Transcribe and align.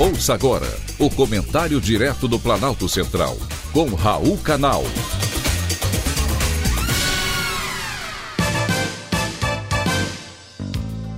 Ouça 0.00 0.32
agora 0.32 0.68
o 0.96 1.10
comentário 1.10 1.80
direto 1.80 2.28
do 2.28 2.38
Planalto 2.38 2.88
Central, 2.88 3.36
com 3.72 3.88
Raul 3.96 4.38
Canal. 4.38 4.84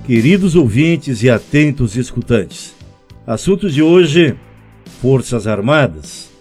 Queridos 0.03 0.55
ouvintes 0.55 1.21
e 1.21 1.29
atentos 1.29 1.95
escutantes, 1.95 2.73
assunto 3.27 3.69
de 3.69 3.83
hoje: 3.83 4.35
Forças 4.99 5.45
Armadas. 5.45 6.31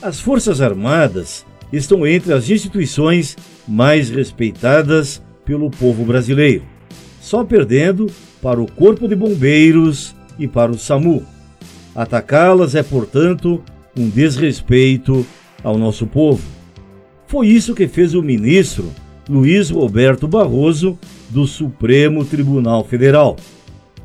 As 0.00 0.18
Forças 0.18 0.62
Armadas 0.62 1.44
estão 1.70 2.06
entre 2.06 2.32
as 2.32 2.48
instituições 2.48 3.36
mais 3.68 4.08
respeitadas 4.08 5.20
pelo 5.44 5.70
povo 5.70 6.06
brasileiro, 6.06 6.64
só 7.20 7.44
perdendo 7.44 8.10
para 8.40 8.62
o 8.62 8.72
Corpo 8.72 9.06
de 9.06 9.14
Bombeiros 9.14 10.16
e 10.38 10.48
para 10.48 10.72
o 10.72 10.78
SAMU. 10.78 11.33
Atacá-las 11.94 12.74
é, 12.74 12.82
portanto, 12.82 13.62
um 13.96 14.08
desrespeito 14.08 15.24
ao 15.62 15.78
nosso 15.78 16.06
povo. 16.06 16.42
Foi 17.26 17.46
isso 17.46 17.74
que 17.74 17.86
fez 17.86 18.14
o 18.14 18.22
ministro 18.22 18.90
Luiz 19.28 19.70
Roberto 19.70 20.28
Barroso 20.28 20.98
do 21.30 21.46
Supremo 21.46 22.24
Tribunal 22.24 22.84
Federal. 22.84 23.36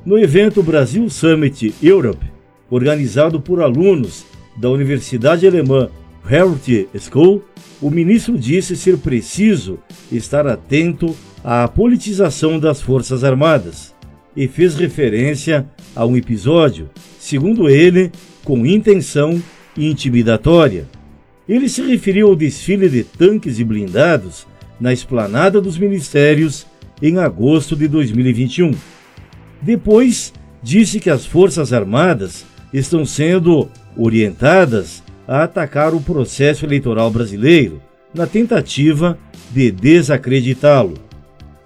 No 0.06 0.18
evento 0.18 0.64
Brasil 0.64 1.10
Summit 1.10 1.74
Europe, 1.84 2.26
organizado 2.70 3.42
por 3.42 3.62
alunos 3.62 4.26
da 4.56 4.70
Universidade 4.70 5.46
Alemã 5.46 5.90
Hertie 6.30 6.88
School, 6.98 7.44
o 7.82 7.90
ministro 7.90 8.38
disse 8.38 8.76
ser 8.76 8.98
preciso 8.98 9.80
estar 10.12 10.48
atento 10.48 11.16
à 11.44 11.68
politização 11.68 12.60
das 12.60 12.82
Forças 12.82 13.24
Armadas 13.24 13.94
e 14.40 14.48
fez 14.48 14.76
referência 14.76 15.68
a 15.94 16.06
um 16.06 16.16
episódio, 16.16 16.90
segundo 17.20 17.70
ele, 17.70 18.10
com 18.46 18.66
intenção 18.66 19.44
intimidatória. 19.78 20.88
Ele 21.48 21.68
se 21.68 21.82
referiu 21.82 22.30
ao 22.30 22.38
desfile 22.38 22.88
de 22.88 23.04
tanques 23.04 23.60
e 23.60 23.66
blindados 23.66 24.48
na 24.80 24.94
esplanada 24.94 25.60
dos 25.60 25.78
ministérios 25.78 26.66
em 27.02 27.18
agosto 27.18 27.76
de 27.76 27.86
2021. 27.90 28.72
Depois, 29.62 30.32
disse 30.64 31.02
que 31.02 31.10
as 31.10 31.26
Forças 31.26 31.74
Armadas 31.74 32.46
estão 32.74 33.06
sendo 33.06 33.70
orientadas 33.98 35.04
a 35.28 35.44
atacar 35.44 35.94
o 35.94 36.00
processo 36.00 36.66
eleitoral 36.66 37.12
brasileiro 37.12 37.82
na 38.14 38.26
tentativa 38.26 39.20
de 39.52 39.70
desacreditá-lo. 39.70 41.09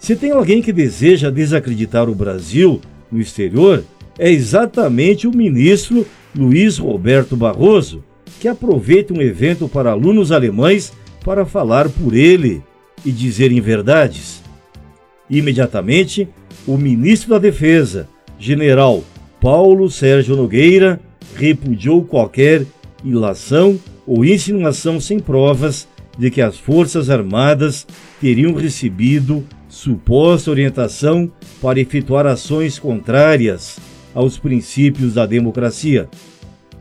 Se 0.04 0.18
tem 0.18 0.32
alguém 0.32 0.62
que 0.62 0.73
deseja 0.73 1.30
desacreditar 1.30 2.09
o 2.09 2.14
Brasil 2.14 2.82
no 3.09 3.22
exterior, 3.22 3.86
é 4.20 4.30
exatamente 4.30 5.26
o 5.26 5.32
ministro 5.32 6.06
Luiz 6.36 6.78
Roberto 6.78 7.38
Barroso, 7.38 8.04
que 8.38 8.50
aproveita 8.50 9.14
um 9.14 9.22
evento 9.22 9.66
para 9.70 9.92
alunos 9.92 10.30
alemães 10.30 10.92
para 11.24 11.46
falar 11.46 11.88
por 11.88 12.14
ele 12.14 12.62
e 13.06 13.14
dizerem 13.14 13.62
verdades. 13.62 14.44
Imediatamente, 15.30 16.28
o 16.68 16.76
ministro 16.78 17.30
da 17.30 17.40
Defesa, 17.40 18.09
general 18.38 19.06
Paulo 19.40 19.90
Sérgio 19.90 20.36
Nogueira, 20.36 21.00
repudiou 21.34 22.04
qualquer 22.04 22.66
ilação 23.06 23.80
ou 24.06 24.26
insinuação 24.26 25.00
sem 25.00 25.18
provas 25.18 25.88
de 26.17 26.30
que 26.30 26.42
as 26.42 26.58
Forças 26.58 27.09
Armadas 27.09 27.88
teriam 28.19 28.53
recebido 28.53 29.44
suposta 29.67 30.52
orientação 30.52 31.31
para 31.61 31.80
efetuar 31.80 32.28
ações 32.28 32.78
contrárias 32.78 33.80
aos 34.14 34.38
princípios 34.38 35.16
da 35.16 35.25
democracia. 35.25 36.08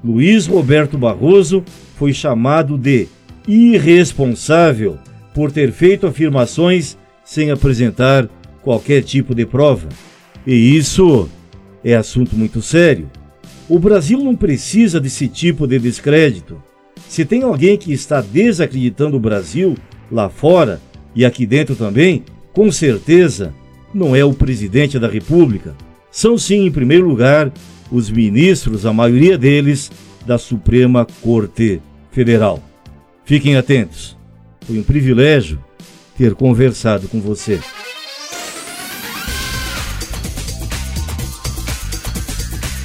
Luiz 0.05 0.47
Roberto 0.47 0.99
Barroso 0.99 1.65
foi 1.97 2.13
chamado 2.13 2.77
de 2.77 3.09
irresponsável 3.49 4.99
por 5.35 5.51
ter 5.51 5.73
feito 5.73 6.07
afirmações 6.07 6.99
sem 7.25 7.51
apresentar 7.51 8.29
qualquer 8.63 9.03
tipo 9.03 9.35
de 9.35 9.47
prova. 9.47 9.89
E 10.47 10.77
isso 10.77 11.29
é 11.85 11.95
assunto 11.95 12.37
muito 12.37 12.61
sério. 12.61 13.11
O 13.69 13.79
Brasil 13.79 14.19
não 14.19 14.37
precisa 14.37 15.01
desse 15.01 15.29
tipo 15.29 15.67
de 15.67 15.79
descrédito. 15.79 16.63
Se 17.13 17.27
tem 17.27 17.43
alguém 17.43 17.77
que 17.77 17.93
está 17.93 18.23
desacreditando 18.23 19.19
o 19.19 19.21
Brasil 19.21 19.77
lá 20.11 20.31
fora 20.31 20.81
e 21.15 21.27
aqui 21.27 21.45
dentro 21.45 21.77
também, 21.77 22.25
com 22.55 22.73
certeza 22.73 23.53
não 23.93 24.17
é 24.17 24.25
o 24.25 24.33
presidente 24.33 24.99
da 24.99 25.09
República. 25.09 25.77
São 26.11 26.39
sim, 26.39 26.65
em 26.65 26.73
primeiro 26.73 27.07
lugar, 27.07 27.53
os 27.91 28.09
ministros, 28.09 28.87
a 28.87 28.95
maioria 28.95 29.37
deles, 29.37 29.93
da 30.25 30.39
Suprema 30.39 31.07
Corte 31.21 31.83
Federal. 32.11 32.63
Fiquem 33.27 33.57
atentos. 33.57 34.17
Foi 34.63 34.79
um 34.79 34.83
privilégio 34.83 35.63
ter 36.17 36.35
conversado 36.35 37.09
com 37.09 37.21
você. 37.21 37.61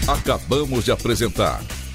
Acabamos 0.05 0.83
de 0.83 0.91
apresentar 0.91 1.61